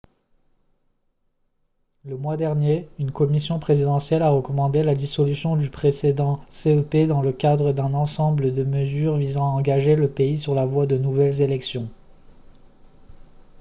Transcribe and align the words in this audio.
le 2.05 2.17
mois 2.17 2.35
dernier 2.35 2.89
une 2.97 3.11
commission 3.11 3.59
présidentielle 3.59 4.23
a 4.23 4.31
recommandé 4.31 4.81
la 4.81 4.95
dissolution 4.95 5.55
du 5.55 5.69
précédent 5.69 6.43
cep 6.49 6.89
dans 7.07 7.21
le 7.21 7.31
cadre 7.31 7.71
d'un 7.71 7.93
ensemble 7.93 8.51
de 8.51 8.63
mesures 8.63 9.17
visant 9.17 9.45
à 9.45 9.59
engager 9.59 9.95
le 9.95 10.09
pays 10.09 10.39
sur 10.39 10.55
la 10.55 10.65
voie 10.65 10.87
de 10.87 10.97
nouvelles 10.97 11.43
élections 11.43 11.87